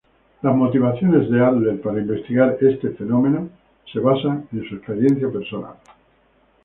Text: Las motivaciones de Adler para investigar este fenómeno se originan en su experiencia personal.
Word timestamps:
Las 0.41 0.55
motivaciones 0.55 1.29
de 1.29 1.45
Adler 1.45 1.79
para 1.79 2.01
investigar 2.01 2.57
este 2.59 2.89
fenómeno 2.89 3.49
se 3.93 3.99
originan 3.99 4.47
en 4.51 4.67
su 4.67 4.73
experiencia 4.77 5.29
personal. 5.29 5.75